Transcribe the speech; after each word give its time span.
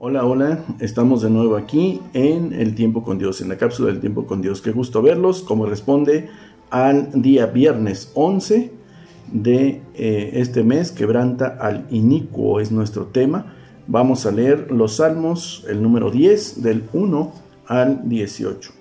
Hola, 0.00 0.24
hola, 0.24 0.64
estamos 0.78 1.22
de 1.22 1.30
nuevo 1.30 1.56
aquí 1.56 2.00
en 2.12 2.52
el 2.52 2.76
tiempo 2.76 3.02
con 3.02 3.18
Dios, 3.18 3.40
en 3.40 3.48
la 3.48 3.58
cápsula 3.58 3.88
del 3.88 3.98
tiempo 3.98 4.26
con 4.26 4.40
Dios. 4.40 4.62
Qué 4.62 4.70
gusto 4.70 5.02
verlos, 5.02 5.42
como 5.42 5.66
responde 5.66 6.28
al 6.70 7.20
día 7.20 7.46
viernes 7.46 8.12
11 8.14 8.70
de 9.32 9.82
eh, 9.94 10.30
este 10.34 10.62
mes, 10.62 10.92
quebranta 10.92 11.58
al 11.60 11.88
inicuo 11.90 12.60
es 12.60 12.70
nuestro 12.70 13.06
tema. 13.06 13.56
Vamos 13.88 14.24
a 14.24 14.30
leer 14.30 14.70
los 14.70 14.98
salmos, 14.98 15.66
el 15.68 15.82
número 15.82 16.12
10, 16.12 16.62
del 16.62 16.84
1 16.92 17.32
al 17.66 18.08
18. 18.08 18.77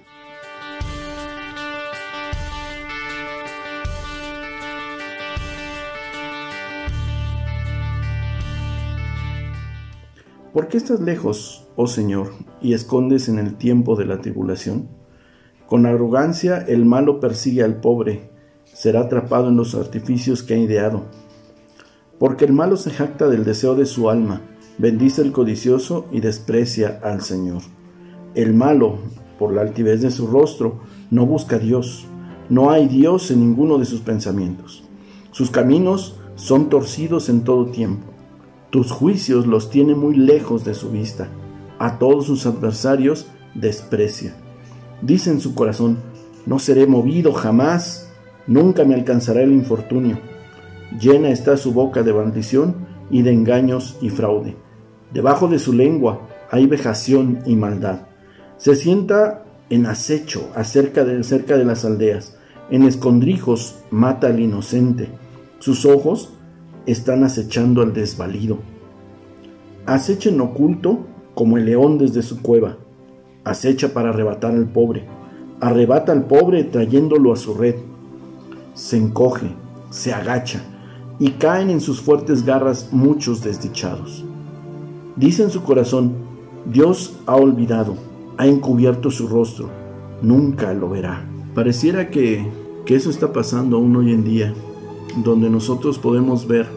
¿Por 10.57 10.69
qué 10.69 10.77
estás 10.77 11.01
lejos, 11.01 11.67
oh 11.75 11.85
Señor, 11.85 12.31
y 12.63 12.73
escondes 12.73 13.29
en 13.29 13.37
el 13.37 13.57
tiempo 13.57 13.95
de 13.95 14.05
la 14.05 14.21
tribulación? 14.21 14.87
Con 15.67 15.85
arrogancia 15.85 16.57
el 16.57 16.83
malo 16.83 17.19
persigue 17.19 17.61
al 17.61 17.79
pobre, 17.79 18.31
será 18.63 19.01
atrapado 19.01 19.49
en 19.49 19.55
los 19.55 19.75
artificios 19.75 20.41
que 20.41 20.55
ha 20.55 20.57
ideado. 20.57 21.03
Porque 22.17 22.45
el 22.45 22.53
malo 22.53 22.75
se 22.75 22.89
jacta 22.89 23.27
del 23.27 23.45
deseo 23.45 23.75
de 23.75 23.85
su 23.85 24.09
alma, 24.09 24.41
bendice 24.79 25.21
al 25.21 25.31
codicioso 25.31 26.07
y 26.11 26.21
desprecia 26.21 27.01
al 27.03 27.21
Señor. 27.21 27.61
El 28.33 28.55
malo, 28.55 28.95
por 29.37 29.53
la 29.53 29.61
altivez 29.61 30.01
de 30.01 30.09
su 30.09 30.25
rostro, 30.25 30.79
no 31.11 31.27
busca 31.27 31.57
a 31.57 31.59
Dios. 31.59 32.07
No 32.49 32.71
hay 32.71 32.87
Dios 32.87 33.29
en 33.29 33.41
ninguno 33.41 33.77
de 33.77 33.85
sus 33.85 33.99
pensamientos. 33.99 34.83
Sus 35.29 35.51
caminos 35.51 36.19
son 36.33 36.69
torcidos 36.69 37.29
en 37.29 37.43
todo 37.43 37.67
tiempo. 37.67 38.16
Tus 38.69 38.91
juicios 38.91 39.47
los 39.47 39.69
tiene 39.69 39.95
muy 39.95 40.15
lejos 40.15 40.65
de 40.65 40.73
su 40.73 40.89
vista. 40.89 41.29
A 41.79 41.99
todos 41.99 42.25
sus 42.25 42.45
adversarios 42.45 43.27
desprecia. 43.53 44.35
Dice 45.01 45.29
en 45.29 45.39
su 45.39 45.55
corazón, 45.55 45.99
no 46.45 46.59
seré 46.59 46.85
movido 46.85 47.31
jamás, 47.33 48.09
nunca 48.45 48.83
me 48.83 48.95
alcanzará 48.95 49.41
el 49.41 49.53
infortunio. 49.53 50.19
Llena 50.99 51.29
está 51.29 51.55
su 51.55 51.71
boca 51.73 52.03
de 52.03 52.13
maldición 52.13 52.87
y 53.09 53.21
de 53.21 53.31
engaños 53.31 53.97
y 54.01 54.09
fraude. 54.09 54.55
Debajo 55.13 55.47
de 55.47 55.59
su 55.59 55.73
lengua 55.73 56.27
hay 56.51 56.65
vejación 56.65 57.39
y 57.45 57.55
maldad. 57.55 58.07
Se 58.57 58.75
sienta 58.75 59.45
en 59.69 59.85
acecho 59.85 60.49
acerca 60.55 61.05
de, 61.05 61.23
cerca 61.23 61.57
de 61.57 61.65
las 61.65 61.85
aldeas. 61.85 62.37
En 62.69 62.83
escondrijos 62.83 63.75
mata 63.91 64.27
al 64.27 64.39
inocente. 64.39 65.09
Sus 65.59 65.85
ojos 65.85 66.33
están 66.87 67.23
acechando 67.25 67.81
al 67.81 67.93
desvalido. 67.93 68.57
Acecha 69.85 70.29
en 70.29 70.41
oculto 70.41 71.05
como 71.35 71.57
el 71.57 71.65
león 71.65 71.97
desde 71.97 72.23
su 72.23 72.41
cueva. 72.41 72.77
Acecha 73.43 73.93
para 73.93 74.09
arrebatar 74.09 74.55
al 74.55 74.65
pobre. 74.65 75.05
Arrebata 75.59 76.13
al 76.13 76.25
pobre 76.25 76.63
trayéndolo 76.63 77.33
a 77.33 77.35
su 77.35 77.53
red. 77.53 77.75
Se 78.73 78.97
encoge, 78.97 79.47
se 79.89 80.13
agacha 80.13 80.63
y 81.19 81.31
caen 81.31 81.69
en 81.69 81.81
sus 81.81 81.99
fuertes 82.01 82.45
garras 82.45 82.89
muchos 82.91 83.43
desdichados. 83.43 84.23
Dice 85.15 85.43
en 85.43 85.49
su 85.49 85.63
corazón, 85.63 86.13
Dios 86.65 87.17
ha 87.25 87.35
olvidado, 87.35 87.95
ha 88.37 88.45
encubierto 88.45 89.09
su 89.09 89.27
rostro, 89.27 89.69
nunca 90.21 90.73
lo 90.73 90.89
verá. 90.89 91.27
Pareciera 91.55 92.11
que 92.11 92.51
eso 92.85 93.09
está 93.09 93.33
pasando 93.33 93.77
aún 93.77 93.95
hoy 93.95 94.11
en 94.11 94.23
día 94.23 94.53
donde 95.17 95.49
nosotros 95.49 95.97
podemos 95.97 96.47
ver 96.47 96.67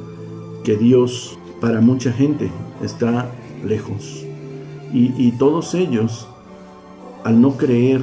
que 0.64 0.76
Dios 0.76 1.38
para 1.60 1.80
mucha 1.80 2.12
gente 2.12 2.50
está 2.82 3.30
lejos. 3.64 4.24
Y, 4.92 5.30
todos 5.32 5.74
ellos, 5.76 6.26
al 7.22 7.40
no 7.40 7.56
creer, 7.56 8.02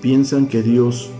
piensan 0.00 0.46
que 0.46 0.62
Dios 0.62 1.10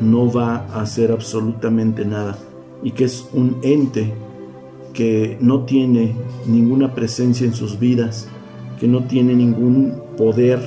no 0.00 0.32
va 0.32 0.66
a 0.72 0.82
hacer 0.82 1.12
absolutamente 1.12 2.04
nada 2.04 2.36
y 2.82 2.90
que 2.92 3.04
es 3.04 3.28
un 3.32 3.58
ente 3.62 4.12
que 4.92 5.38
no 5.40 5.64
tiene 5.66 6.16
ninguna 6.46 6.96
presencia 6.96 7.46
en 7.46 7.54
sus 7.54 7.78
vidas, 7.78 8.28
que 8.80 8.88
no 8.88 9.04
tiene 9.04 9.34
ningún 9.34 9.94
poder 10.16 10.58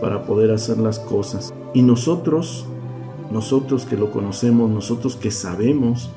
para 0.00 0.24
poder 0.24 0.52
hacer 0.52 0.78
las 0.78 1.00
cosas. 1.00 1.52
Y 1.74 1.82
nosotros 1.82 2.64
nosotros 3.30 3.84
que 3.84 3.96
lo 3.96 4.10
conocemos, 4.10 4.70
nosotros 4.70 5.16
que 5.16 5.30
sabemos, 5.30 6.10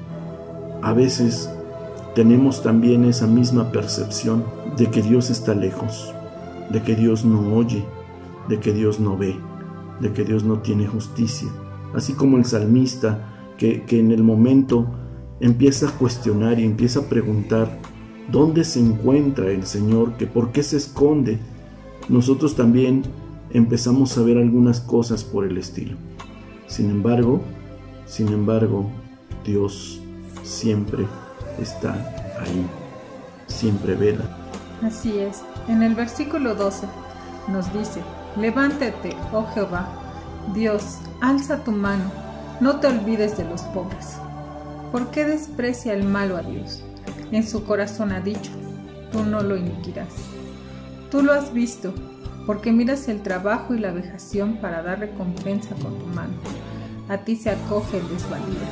a 0.82 0.94
veces 0.94 1.50
tenemos 2.16 2.64
también 2.64 3.06
esa 3.06 3.28
misma 3.28 3.72
percepción 3.72 4.44
de 4.78 4.88
que 4.88 5.02
Dios 5.02 5.30
está 5.30 5.54
lejos, 5.54 6.14
de 6.70 6.82
que 6.82 6.96
Dios 6.96 7.26
no 7.26 7.56
oye, 7.56 7.86
de 8.48 8.60
que 8.60 8.74
Dios 8.74 9.00
no 9.00 9.18
ve, 9.18 9.36
de 10.00 10.12
que 10.12 10.24
Dios 10.24 10.44
no 10.44 10.60
tiene 10.60 10.88
justicia. 10.88 11.50
Así 11.94 12.14
como 12.14 12.38
el 12.38 12.46
salmista 12.46 13.28
que, 13.58 13.84
en 13.90 14.12
el 14.12 14.24
momento 14.24 14.88
empieza 15.40 15.90
a 15.90 15.92
cuestionar 15.92 16.60
y 16.60 16.66
empieza 16.66 17.02
a 17.02 17.04
preguntar, 17.04 17.80
¿dónde 18.32 18.64
se 18.64 18.80
encuentra 18.80 19.52
el 19.52 19.66
Señor? 19.66 20.14
¿Que 20.14 20.28
¿Por 20.28 20.52
qué 20.52 20.64
se 20.64 20.78
esconde? 20.78 21.40
Nosotros 22.10 22.56
también 22.56 23.04
empezamos 23.52 24.18
a 24.18 24.22
ver 24.24 24.38
algunas 24.38 24.82
cosas 24.82 25.24
por 25.24 25.46
el 25.46 25.58
estilo. 25.58 25.98
Sin 26.72 26.90
embargo, 26.90 27.42
sin 28.06 28.30
embargo, 28.30 28.90
Dios 29.44 30.00
siempre 30.42 31.06
está 31.60 31.92
ahí, 32.40 32.66
siempre 33.48 33.94
vela. 33.94 34.24
Así 34.82 35.20
es. 35.20 35.42
En 35.68 35.84
el 35.84 35.96
versículo 35.96 36.56
12 36.56 36.88
nos 37.50 37.74
dice, 37.74 38.02
levántate, 38.38 39.18
oh 39.34 39.48
Jehová, 39.54 39.90
Dios, 40.54 41.00
alza 41.20 41.62
tu 41.62 41.74
mano, 41.74 42.10
no 42.62 42.80
te 42.80 42.88
olvides 42.88 43.38
de 43.38 43.44
los 43.44 43.64
pobres. 43.64 44.16
¿Por 44.94 45.12
qué 45.12 45.26
desprecia 45.26 45.94
el 45.94 46.06
malo 46.06 46.38
a 46.38 46.42
Dios? 46.42 46.86
En 47.34 47.46
su 47.46 47.66
corazón 47.66 48.14
ha 48.14 48.22
dicho, 48.22 48.52
tú 49.12 49.26
no 49.26 49.42
lo 49.42 49.58
iniquirás. 49.58 50.14
Tú 51.10 51.22
lo 51.22 51.34
has 51.34 51.52
visto, 51.52 51.94
porque 52.46 52.72
miras 52.72 53.08
el 53.08 53.22
trabajo 53.22 53.74
y 53.74 53.80
la 53.80 53.92
vejación 53.92 54.58
para 54.58 54.82
dar 54.82 55.00
recompensa 55.00 55.76
con 55.76 55.98
tu 55.98 56.06
mano. 56.08 56.34
A 57.10 57.18
ti 57.20 57.36
se 57.36 57.50
acoge 57.52 57.98
el 57.98 58.08
desvalido. 58.10 58.66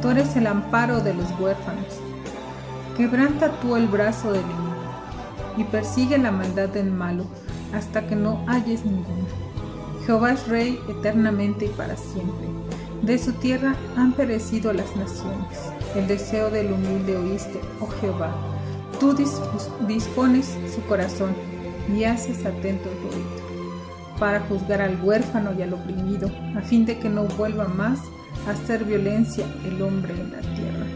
Tú 0.00 0.10
eres 0.10 0.36
el 0.36 0.46
amparo 0.46 1.00
de 1.00 1.14
los 1.14 1.30
huérfanos. 1.38 1.86
Quebranta 2.96 3.50
tú 3.60 3.76
el 3.76 3.86
brazo 3.88 4.32
del 4.32 4.42
enemigo 4.42 4.72
y 5.56 5.64
persigue 5.64 6.18
la 6.18 6.30
maldad 6.30 6.68
del 6.68 6.90
malo 6.90 7.24
hasta 7.74 8.06
que 8.06 8.16
no 8.16 8.44
halles 8.46 8.84
ninguno. 8.84 9.26
Jehová 10.06 10.32
es 10.32 10.48
rey 10.48 10.78
eternamente 10.88 11.66
y 11.66 11.68
para 11.68 11.96
siempre. 11.96 12.46
De 13.02 13.18
su 13.18 13.32
tierra 13.32 13.74
han 13.96 14.12
perecido 14.12 14.72
las 14.72 14.94
naciones. 14.96 15.58
El 15.96 16.06
deseo 16.06 16.50
del 16.50 16.72
humilde 16.72 17.16
oíste, 17.16 17.60
oh 17.80 17.88
Jehová. 18.00 18.32
Tú 19.00 19.14
dispones 19.86 20.56
su 20.72 20.82
corazón 20.82 21.34
y 21.94 22.04
haces 22.04 22.44
atento 22.44 22.90
el 22.90 22.98
oído, 22.98 24.18
para 24.18 24.40
juzgar 24.40 24.80
al 24.80 25.02
huérfano 25.02 25.52
y 25.58 25.62
al 25.62 25.74
oprimido, 25.74 26.30
a 26.56 26.60
fin 26.60 26.84
de 26.84 26.98
que 26.98 27.08
no 27.08 27.24
vuelva 27.24 27.68
más 27.68 28.00
a 28.46 28.50
hacer 28.50 28.84
violencia 28.84 29.46
el 29.64 29.80
hombre 29.82 30.14
en 30.14 30.32
la 30.32 30.40
tierra. 30.40 30.86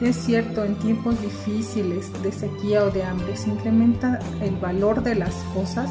Es 0.00 0.16
cierto, 0.16 0.64
en 0.64 0.76
tiempos 0.76 1.20
difíciles 1.20 2.10
de 2.22 2.32
sequía 2.32 2.84
o 2.84 2.90
de 2.90 3.02
hambre 3.02 3.36
se 3.36 3.50
incrementa 3.50 4.18
el 4.40 4.56
valor 4.56 5.02
de 5.02 5.14
las 5.14 5.34
cosas, 5.54 5.90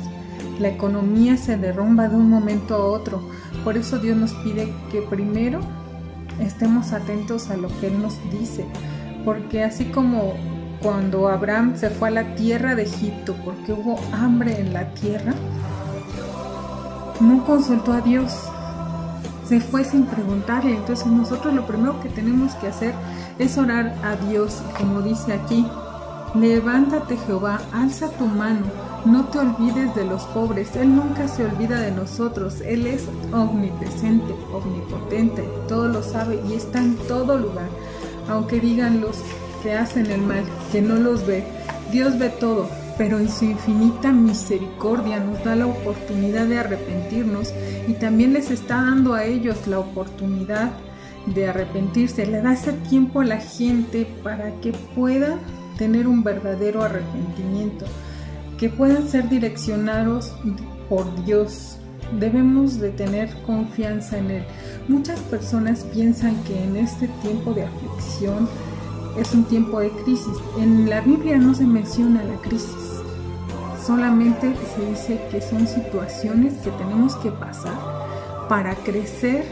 la 0.60 0.70
economía 0.70 1.38
se 1.38 1.58
derrumba 1.58 2.10
de 2.10 2.16
un 2.16 2.30
momento 2.30 2.76
a 2.76 2.86
otro. 2.86 3.22
Por 3.64 3.78
eso 3.78 4.00
Dios 4.00 4.18
nos 4.18 4.34
pide 4.34 4.74
que 4.92 5.02
primero 5.02 5.60
estemos 6.40 6.92
atentos 6.92 7.50
a 7.50 7.58
lo 7.58 7.68
que 7.80 7.88
Él 7.88 8.02
nos 8.02 8.18
dice, 8.31 8.66
porque 9.26 9.64
así 9.64 9.86
como 9.86 10.34
cuando 10.81 11.28
Abraham 11.28 11.75
se 11.75 11.90
fue 11.90 12.09
a 12.09 12.12
la 12.12 12.35
tierra 12.35 12.75
de 12.75 12.84
Egipto 12.84 13.35
porque 13.44 13.73
hubo 13.73 14.00
hambre 14.13 14.59
en 14.59 14.73
la 14.73 14.85
tierra, 14.94 15.33
no 17.19 17.44
consultó 17.45 17.94
a 17.94 18.01
Dios, 18.01 18.31
se 19.45 19.59
fue 19.59 19.83
sin 19.83 20.06
preguntarle. 20.06 20.75
Entonces 20.75 21.07
nosotros 21.07 21.54
lo 21.54 21.65
primero 21.65 22.00
que 22.01 22.09
tenemos 22.09 22.54
que 22.56 22.68
hacer 22.68 22.94
es 23.39 23.57
orar 23.57 23.95
a 24.04 24.15
Dios, 24.27 24.62
como 24.77 25.01
dice 25.01 25.33
aquí, 25.33 25.65
levántate 26.36 27.18
Jehová, 27.18 27.59
alza 27.74 28.09
tu 28.12 28.25
mano, 28.25 28.68
no 29.06 29.25
te 29.25 29.39
olvides 29.39 29.95
de 29.95 30.06
los 30.06 30.24
pobres, 30.25 30.75
Él 30.75 30.95
nunca 30.95 31.27
se 31.27 31.45
olvida 31.45 31.80
de 31.80 31.92
nosotros, 31.92 32.62
Él 32.62 32.86
es 32.86 33.06
omnipresente, 33.33 34.33
omnipotente, 34.54 35.44
todo 35.68 35.88
lo 35.88 36.04
sabe 36.04 36.42
y 36.48 36.54
está 36.54 36.80
en 36.80 36.95
todo 37.07 37.38
lugar. 37.38 37.69
Aunque 38.30 38.59
digan 38.59 39.01
los 39.01 39.18
que 39.61 39.73
hacen 39.73 40.07
el 40.11 40.21
mal, 40.21 40.44
que 40.71 40.81
no 40.81 40.95
los 40.95 41.25
ve. 41.25 41.44
Dios 41.91 42.17
ve 42.19 42.29
todo, 42.29 42.69
pero 42.97 43.17
en 43.19 43.29
su 43.29 43.45
infinita 43.45 44.11
misericordia 44.11 45.19
nos 45.19 45.44
da 45.44 45.56
la 45.56 45.67
oportunidad 45.67 46.45
de 46.45 46.59
arrepentirnos 46.59 47.53
y 47.88 47.94
también 47.94 48.33
les 48.33 48.51
está 48.51 48.75
dando 48.75 49.13
a 49.13 49.23
ellos 49.23 49.67
la 49.67 49.79
oportunidad 49.79 50.71
de 51.25 51.47
arrepentirse. 51.47 52.25
Le 52.25 52.41
da 52.41 52.53
ese 52.53 52.73
tiempo 52.73 53.21
a 53.21 53.25
la 53.25 53.38
gente 53.38 54.07
para 54.23 54.51
que 54.61 54.73
pueda 54.95 55.38
tener 55.77 56.07
un 56.07 56.23
verdadero 56.23 56.83
arrepentimiento. 56.83 57.85
que 58.57 58.67
puedan 58.69 59.07
ser 59.07 59.29
direccionados 59.29 60.33
por 60.89 61.23
Dios. 61.23 61.77
Debemos 62.19 62.77
de 62.79 62.89
tener 62.89 63.33
confianza 63.44 64.17
en 64.17 64.31
Él. 64.31 64.44
Muchas 64.89 65.21
personas 65.21 65.85
piensan 65.94 66.35
que 66.44 66.61
en 66.61 66.75
este 66.75 67.07
tiempo 67.21 67.53
de 67.53 67.63
aflicción 67.63 68.50
es 69.19 69.33
un 69.33 69.44
tiempo 69.44 69.80
de 69.80 69.89
crisis. 69.89 70.38
En 70.57 70.89
la 70.89 71.01
Biblia 71.01 71.38
no 71.38 71.54
se 71.54 71.66
menciona 71.66 72.24
la 72.24 72.38
crisis. 72.38 73.01
Solamente 73.86 74.54
se 74.75 74.86
dice 74.86 75.21
que 75.31 75.42
son 75.42 75.68
situaciones 75.68 76.54
que 76.56 76.71
tenemos 76.71 77.16
que 77.18 77.31
pasar 77.31 77.77
para 78.48 78.75
crecer 78.75 79.45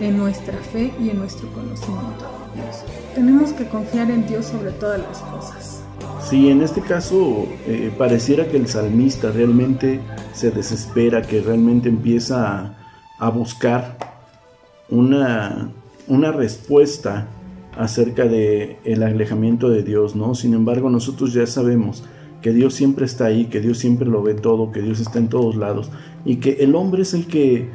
en 0.00 0.16
nuestra 0.16 0.56
fe 0.58 0.92
y 1.00 1.10
en 1.10 1.18
nuestro 1.18 1.48
conocimiento 1.52 2.26
de 2.54 2.62
Dios. 2.62 2.84
Tenemos 3.14 3.52
que 3.52 3.66
confiar 3.68 4.10
en 4.10 4.26
Dios 4.26 4.46
sobre 4.46 4.70
todas 4.72 5.00
las 5.00 5.18
cosas. 5.18 5.82
Sí, 6.28 6.50
en 6.50 6.62
este 6.62 6.82
caso 6.82 7.46
eh, 7.66 7.92
pareciera 7.96 8.46
que 8.46 8.56
el 8.56 8.68
salmista 8.68 9.30
realmente 9.30 10.00
se 10.32 10.50
desespera, 10.50 11.22
que 11.22 11.40
realmente 11.40 11.88
empieza 11.88 12.76
a, 13.18 13.30
buscar 13.30 13.96
una, 14.90 15.70
una, 16.06 16.30
respuesta 16.30 17.26
acerca 17.78 18.24
de 18.24 18.78
el 18.84 19.04
alejamiento 19.04 19.70
de 19.70 19.84
Dios, 19.84 20.16
¿no? 20.16 20.34
Sin 20.34 20.52
embargo, 20.52 20.90
nosotros 20.90 21.32
ya 21.32 21.46
sabemos 21.46 22.02
que 22.42 22.52
Dios 22.52 22.74
siempre 22.74 23.06
está 23.06 23.26
ahí, 23.26 23.46
que 23.46 23.60
Dios 23.60 23.78
siempre 23.78 24.08
lo 24.08 24.20
ve 24.20 24.34
todo, 24.34 24.72
que 24.72 24.82
Dios 24.82 24.98
está 24.98 25.20
en 25.20 25.28
todos 25.28 25.54
lados 25.54 25.90
y 26.24 26.36
que 26.36 26.58
el 26.60 26.74
hombre 26.74 27.02
es 27.02 27.14
el 27.14 27.26
que 27.26 27.70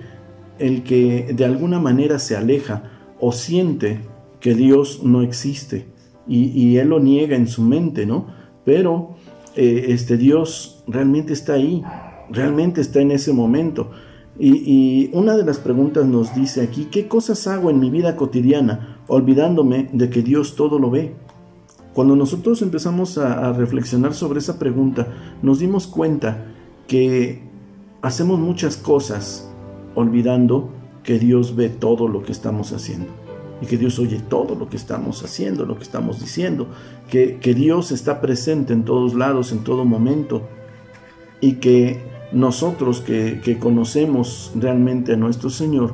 el 0.60 0.84
que 0.84 1.34
de 1.34 1.46
alguna 1.46 1.80
manera 1.80 2.20
se 2.20 2.36
aleja 2.36 2.84
o 3.20 3.32
siente 3.32 4.02
que 4.42 4.54
Dios 4.54 5.04
no 5.04 5.22
existe 5.22 5.88
y, 6.28 6.78
él 6.78 6.90
lo 6.90 7.00
niega 7.00 7.36
en 7.36 7.48
su 7.48 7.62
mente, 7.64 8.06
¿no? 8.06 8.28
Pero 8.64 9.16
eh, 9.56 9.86
este 9.90 10.18
Dios 10.18 10.84
realmente 10.88 11.34
está 11.34 11.54
ahí, 11.54 11.84
realmente 12.30 12.80
está 12.82 13.02
en 13.02 13.12
ese 13.12 13.34
momento. 13.34 13.92
Y, 14.40 15.10
una 15.14 15.38
de 15.38 15.46
las 15.46 15.60
preguntas 15.60 16.06
nos 16.06 16.34
dice 16.34 16.62
aquí, 16.62 16.86
¿qué 16.86 17.08
cosas 17.08 17.46
hago 17.48 17.70
en 17.70 17.80
mi 17.80 17.90
vida 17.90 18.16
cotidiana 18.16 18.98
olvidándome 19.08 19.90
de 19.94 20.10
que 20.10 20.22
Dios 20.22 20.56
todo 20.56 20.80
lo 20.80 20.90
ve? 20.90 21.14
Cuando 21.94 22.16
nosotros 22.16 22.62
empezamos 22.64 23.18
a, 23.20 23.50
a 23.50 23.54
reflexionar 23.54 24.14
sobre 24.16 24.40
esa 24.40 24.58
pregunta, 24.58 25.08
nos 25.44 25.60
dimos 25.60 25.86
cuenta 25.86 26.46
que 26.88 27.44
hacemos 28.02 28.40
muchas 28.40 28.78
cosas 28.78 29.50
olvidando 29.94 30.70
que 31.04 31.20
Dios 31.20 31.56
ve 31.56 31.70
todo 31.70 32.08
lo 32.08 32.24
que 32.24 32.32
estamos 32.32 32.72
haciendo 32.72 33.08
y 33.64 33.66
que 33.66 33.78
Dios 33.78 33.98
oye 34.00 34.20
todo 34.20 34.56
lo 34.56 34.68
que 34.68 34.76
estamos 34.76 35.24
haciendo, 35.24 35.66
lo 35.66 35.78
que 35.78 35.84
estamos 35.84 36.20
diciendo, 36.20 36.68
que, 37.10 37.38
Dios 37.56 37.92
está 37.92 38.20
presente 38.20 38.74
en 38.74 38.84
todos 38.84 39.14
lados, 39.14 39.54
en 39.54 39.64
todo 39.64 39.86
momento 39.86 40.42
y 41.40 41.54
que 41.54 42.02
nosotros 42.34 43.02
que, 43.02 43.58
conocemos 43.60 44.52
realmente 44.56 45.14
a 45.14 45.18
nuestro 45.18 45.50
Señor, 45.50 45.94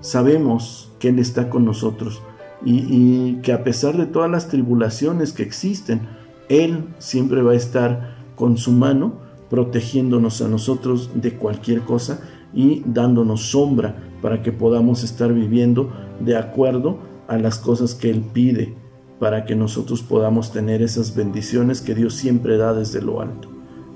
sabemos 0.00 0.92
que 0.98 1.08
Él 1.08 1.18
está 1.18 1.48
con 1.48 1.64
nosotros 1.64 2.22
y, 2.64 3.36
que 3.42 3.52
a 3.52 3.64
pesar 3.64 3.96
de 3.96 4.06
todas 4.06 4.30
las 4.30 4.48
tribulaciones 4.48 5.32
que 5.32 5.42
existen, 5.42 6.02
Él 6.48 6.84
siempre 6.98 7.42
va 7.42 7.52
a 7.52 7.56
estar 7.56 8.16
con 8.36 8.58
su 8.58 8.72
mano 8.72 9.14
protegiéndonos 9.48 10.42
a 10.42 10.48
nosotros 10.48 11.10
de 11.14 11.34
cualquier 11.34 11.80
cosa 11.80 12.20
y 12.54 12.82
dándonos 12.86 13.50
sombra 13.50 13.96
para 14.22 14.42
que 14.42 14.52
podamos 14.52 15.02
estar 15.02 15.32
viviendo 15.32 15.90
de 16.20 16.36
acuerdo 16.36 16.98
a 17.26 17.38
las 17.38 17.58
cosas 17.58 17.94
que 17.94 18.10
Él 18.10 18.22
pide, 18.32 18.74
para 19.18 19.44
que 19.44 19.56
nosotros 19.56 20.02
podamos 20.02 20.52
tener 20.52 20.82
esas 20.82 21.14
bendiciones 21.14 21.80
que 21.80 21.94
Dios 21.94 22.14
siempre 22.14 22.56
da 22.56 22.74
desde 22.74 23.00
lo 23.00 23.20
alto. 23.20 23.49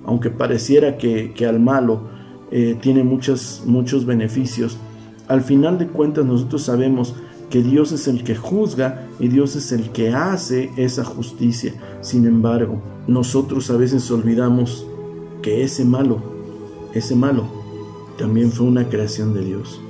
Aunque 0.05 0.31
pareciera 0.31 0.97
que, 0.99 1.33
al 1.49 1.61
malo 1.61 2.03
eh, 2.51 2.77
tiene 2.81 3.03
muchos 3.05 4.07
beneficios, 4.07 4.77
al 5.29 5.43
final 5.43 5.79
de 5.79 5.87
cuentas 5.87 6.25
nosotros 6.25 6.63
sabemos 6.63 7.15
que 7.51 7.63
Dios 7.63 7.93
es 7.93 8.09
el 8.09 8.25
que 8.25 8.35
juzga 8.35 9.07
y 9.19 9.29
Dios 9.29 9.57
es 9.57 9.73
el 9.73 9.91
que 9.91 10.11
hace 10.11 10.71
esa 10.77 11.05
justicia. 11.05 11.73
Sin 12.01 12.27
embargo, 12.27 12.83
nosotros 13.07 13.71
a 13.71 13.77
veces 13.77 14.11
olvidamos 14.11 14.87
que 15.41 15.63
ese 15.63 15.85
malo, 15.85 16.21
ese 16.95 17.15
malo, 17.15 17.45
también 18.19 18.51
fue 18.51 18.67
una 18.67 18.89
creación 18.89 19.35
de 19.35 19.45
Dios. 19.45 19.81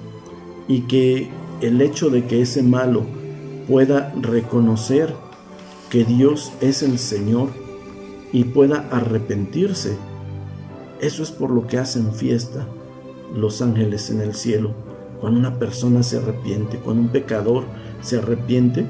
Y 0.68 0.82
que 0.82 1.30
el 1.60 1.80
hecho 1.80 2.10
de 2.10 2.26
que 2.26 2.42
ese 2.42 2.62
malo 2.62 3.02
pueda 3.68 4.12
reconocer 4.20 5.14
que 5.90 6.04
Dios 6.04 6.52
es 6.60 6.82
el 6.82 6.98
Señor 6.98 7.48
y 8.34 8.42
pueda 8.42 8.88
arrepentirse, 8.90 9.96
eso 11.00 11.22
es 11.22 11.30
por 11.30 11.50
lo 11.52 11.68
que 11.68 11.78
hacen 11.78 12.12
fiesta 12.12 12.66
los 13.32 13.62
ángeles 13.62 14.10
en 14.10 14.20
el 14.20 14.34
cielo. 14.34 14.72
Cuando 15.20 15.38
una 15.38 15.56
persona 15.58 16.02
se 16.02 16.18
arrepiente, 16.18 16.78
cuando 16.78 17.02
un 17.02 17.08
pecador 17.08 17.62
se 18.02 18.18
arrepiente 18.18 18.86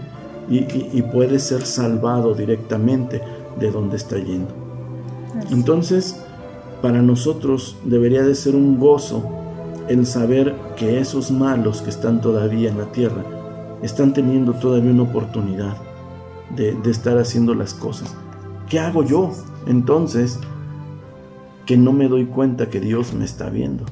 y, 0.49 1.02
puede 1.02 1.38
ser 1.38 1.67
salvado 1.67 2.35
directamente 2.35 3.20
de 3.61 3.70
donde 3.70 3.96
está 3.96 4.17
yendo. 4.17 4.49
Entonces, 5.50 6.17
para 6.81 7.02
nosotros 7.02 7.76
debería 7.85 8.23
de 8.23 8.35
ser 8.35 8.56
un 8.56 8.79
gozo 8.79 9.23
el 9.88 10.06
saber 10.06 10.55
que 10.76 11.00
esos 11.00 11.31
malos 11.31 11.82
que 11.82 11.90
están 11.90 12.23
todavía 12.23 12.70
en 12.70 12.79
la 12.79 12.90
tierra 12.93 13.23
están 13.82 14.14
teniendo 14.14 14.55
todavía 14.55 14.90
una 14.90 15.02
oportunidad 15.02 15.76
de, 16.56 16.79
estar 16.90 17.19
haciendo 17.19 17.55
las 17.55 17.75
cosas. 17.75 18.14
¿Qué 18.69 18.81
hago 18.81 19.05
yo 19.05 19.31
entonces 19.66 20.38
que 21.66 21.76
no 21.76 21.93
me 21.93 22.08
doy 22.08 22.25
cuenta 22.26 22.70
que 22.70 22.81
Dios 22.81 23.12
me 23.12 23.25
está 23.25 23.50
viendo 23.50 23.84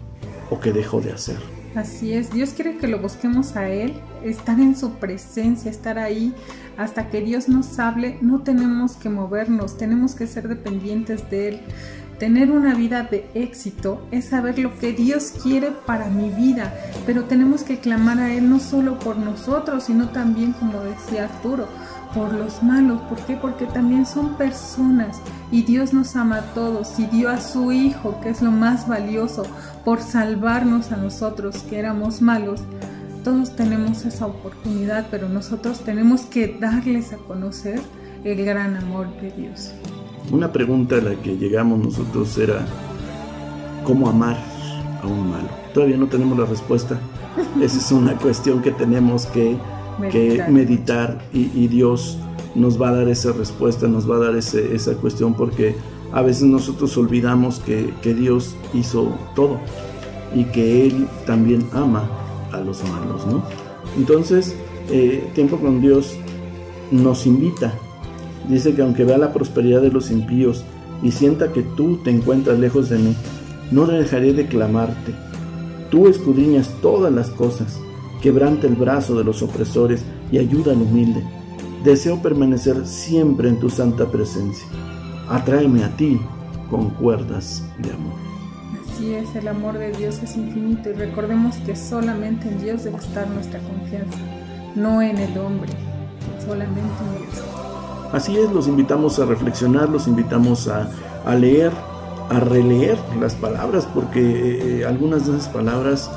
o 0.50 0.60
que 0.60 0.72
dejo 0.72 1.00
de 1.00 1.12
hacer? 1.12 1.36
Así 1.74 2.12
es, 2.12 2.30
Dios 2.30 2.50
quiere 2.50 2.76
que 2.76 2.86
lo 2.86 2.98
busquemos 2.98 3.56
a 3.56 3.68
Él, 3.68 3.94
estar 4.22 4.60
en 4.60 4.76
su 4.76 4.92
presencia, 4.94 5.70
estar 5.70 5.98
ahí 5.98 6.34
hasta 6.76 7.08
que 7.08 7.22
Dios 7.22 7.48
nos 7.48 7.78
hable. 7.78 8.18
No 8.20 8.40
tenemos 8.40 8.92
que 8.92 9.08
movernos, 9.08 9.78
tenemos 9.78 10.14
que 10.14 10.26
ser 10.26 10.48
dependientes 10.48 11.30
de 11.30 11.48
Él. 11.48 11.60
Tener 12.22 12.52
una 12.52 12.76
vida 12.76 13.02
de 13.02 13.28
éxito 13.34 14.06
es 14.12 14.26
saber 14.26 14.56
lo 14.56 14.78
que 14.78 14.92
Dios 14.92 15.32
quiere 15.42 15.72
para 15.72 16.06
mi 16.08 16.28
vida, 16.28 16.72
pero 17.04 17.24
tenemos 17.24 17.64
que 17.64 17.80
clamar 17.80 18.20
a 18.20 18.32
Él 18.32 18.48
no 18.48 18.60
solo 18.60 18.96
por 19.00 19.16
nosotros, 19.16 19.82
sino 19.82 20.10
también, 20.10 20.52
como 20.52 20.84
decía 20.84 21.24
Arturo, 21.24 21.66
por 22.14 22.32
los 22.32 22.62
malos. 22.62 23.00
¿Por 23.08 23.18
qué? 23.26 23.34
Porque 23.34 23.66
también 23.66 24.06
son 24.06 24.36
personas 24.36 25.20
y 25.50 25.64
Dios 25.64 25.92
nos 25.92 26.14
ama 26.14 26.36
a 26.36 26.54
todos 26.54 26.96
y 27.00 27.06
dio 27.06 27.28
a 27.28 27.40
su 27.40 27.72
Hijo, 27.72 28.20
que 28.20 28.28
es 28.28 28.40
lo 28.40 28.52
más 28.52 28.86
valioso, 28.86 29.42
por 29.84 30.00
salvarnos 30.00 30.92
a 30.92 30.98
nosotros 30.98 31.64
que 31.68 31.80
éramos 31.80 32.22
malos. 32.22 32.62
Todos 33.24 33.56
tenemos 33.56 34.04
esa 34.04 34.26
oportunidad, 34.26 35.08
pero 35.10 35.28
nosotros 35.28 35.80
tenemos 35.80 36.20
que 36.20 36.56
darles 36.60 37.12
a 37.12 37.16
conocer 37.16 37.80
el 38.22 38.44
gran 38.44 38.76
amor 38.76 39.08
de 39.20 39.32
Dios. 39.32 39.72
Una 40.30 40.52
pregunta 40.52 40.96
a 40.96 41.00
la 41.00 41.14
que 41.16 41.36
llegamos 41.36 41.78
nosotros 41.78 42.38
era, 42.38 42.64
¿cómo 43.84 44.08
amar 44.08 44.38
a 45.02 45.06
un 45.06 45.30
malo? 45.30 45.48
Todavía 45.74 45.96
no 45.96 46.06
tenemos 46.06 46.38
la 46.38 46.46
respuesta. 46.46 46.98
Esa 47.62 47.78
es 47.78 47.92
una 47.92 48.16
cuestión 48.16 48.62
que 48.62 48.70
tenemos 48.70 49.26
que 49.26 49.56
meditar, 50.48 51.22
y, 51.32 51.66
Dios 51.68 52.18
nos 52.54 52.80
va 52.80 52.88
a 52.88 52.92
dar 52.92 53.08
esa 53.08 53.32
respuesta, 53.32 53.86
nos 53.86 54.10
va 54.10 54.16
a 54.16 54.18
dar 54.18 54.36
esa 54.36 54.94
cuestión 54.94 55.34
porque 55.34 55.76
a 56.12 56.22
veces 56.22 56.44
nosotros 56.44 56.96
olvidamos 56.96 57.60
que, 57.60 57.92
Dios 58.14 58.56
hizo 58.74 59.12
todo 59.34 59.58
y 60.34 60.44
que 60.44 60.86
Él 60.86 61.08
también 61.26 61.66
ama 61.72 62.08
a 62.52 62.60
los 62.60 62.82
malos, 62.84 63.26
¿no? 63.26 63.42
Entonces, 63.96 64.54
eh, 64.90 65.30
tiempo 65.34 65.58
con 65.58 65.80
Dios 65.80 66.16
nos 66.90 67.26
invita 67.26 67.74
Dice 68.48 68.74
que 68.74 68.82
aunque 68.82 69.04
vea 69.04 69.18
la 69.18 69.32
prosperidad 69.32 69.80
de 69.82 69.90
los 69.90 70.10
impíos 70.10 70.64
y 71.02 71.12
sienta 71.12 71.52
que 71.52 71.62
tú 71.62 71.98
te 71.98 72.10
encuentras 72.10 72.58
lejos 72.58 72.88
de 72.88 72.98
mí, 72.98 73.14
no 73.70 73.86
dejaré 73.86 74.32
de 74.32 74.46
clamarte. 74.46 75.14
Tú 75.90 76.08
escudriñas 76.08 76.70
todas 76.80 77.12
las 77.12 77.30
cosas, 77.30 77.80
quebrante 78.20 78.66
el 78.66 78.76
brazo 78.76 79.16
de 79.16 79.24
los 79.24 79.42
opresores 79.42 80.04
y 80.30 80.38
ayuda 80.38 80.72
al 80.72 80.82
humilde. 80.82 81.22
Deseo 81.84 82.22
permanecer 82.22 82.86
siempre 82.86 83.48
en 83.48 83.58
tu 83.58 83.68
santa 83.68 84.10
presencia. 84.10 84.66
Atráeme 85.28 85.84
a 85.84 85.96
ti 85.96 86.20
con 86.70 86.90
cuerdas 86.90 87.64
de 87.78 87.90
amor. 87.90 88.14
Así 88.86 89.14
es, 89.14 89.34
el 89.34 89.48
amor 89.48 89.78
de 89.78 89.92
Dios 89.92 90.20
es 90.22 90.36
infinito 90.36 90.90
y 90.90 90.92
recordemos 90.92 91.56
que 91.56 91.74
solamente 91.74 92.48
en 92.48 92.60
Dios 92.60 92.84
debe 92.84 92.98
estar 92.98 93.28
nuestra 93.28 93.58
confianza, 93.60 94.18
no 94.76 95.02
en 95.02 95.18
el 95.18 95.36
hombre, 95.38 95.72
solamente 96.46 96.92
en 97.02 97.22
Dios. 97.22 97.61
Así 98.12 98.36
es, 98.36 98.52
los 98.52 98.68
invitamos 98.68 99.18
a 99.18 99.24
reflexionar, 99.24 99.88
los 99.88 100.06
invitamos 100.06 100.68
a, 100.68 100.88
leer, 101.34 101.72
a 102.28 102.40
releer 102.40 102.98
las 103.18 103.34
palabras, 103.34 103.88
porque 103.94 104.20
eh, 104.20 104.80
eh, 104.80 104.84
algunas 104.84 105.26
de 105.26 105.36
esas 105.36 105.48
palabras 105.48 106.10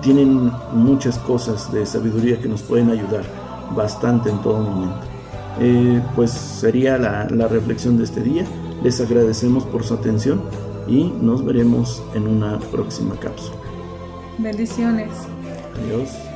tienen 0.00 0.50
muchas 0.72 1.18
cosas 1.18 1.70
de 1.70 1.84
sabiduría 1.84 2.40
que 2.40 2.48
nos 2.48 2.62
pueden 2.62 2.90
ayudar 2.90 3.24
bastante 3.76 4.30
en 4.30 4.38
todo 4.40 4.62
momento. 4.62 5.06
Eh, 5.60 6.02
pues 6.16 6.30
sería 6.30 6.96
la, 6.96 7.28
la 7.28 7.48
reflexión 7.48 7.98
de 7.98 8.04
este 8.04 8.22
día. 8.22 8.46
Les 8.82 9.00
agradecemos 9.00 9.64
por 9.64 9.84
su 9.84 9.94
atención 9.94 10.40
y 10.88 11.12
nos 11.20 11.44
veremos 11.44 12.02
en 12.14 12.26
una 12.26 12.58
próxima 12.58 13.14
cápsula. 13.16 13.56
Bendiciones. 14.38 15.10
Adiós. 15.76 16.31